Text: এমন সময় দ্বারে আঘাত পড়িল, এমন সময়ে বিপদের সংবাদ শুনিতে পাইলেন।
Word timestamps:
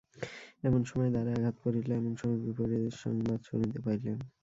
এমন 0.63 0.81
সময় 0.83 1.11
দ্বারে 1.13 1.31
আঘাত 1.37 1.55
পড়িল, 1.63 1.87
এমন 1.93 2.13
সময়ে 2.19 2.41
বিপদের 2.45 2.83
সংবাদ 3.03 3.39
শুনিতে 3.49 3.77
পাইলেন। 3.85 4.17